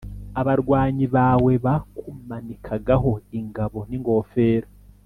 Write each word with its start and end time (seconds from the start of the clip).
abarwanyi 0.41 1.05
bawe 1.15 1.51
bakumanikagaho 1.65 3.11
ingabo 3.39 3.79
n 3.89 3.91
ingofero 3.97 4.69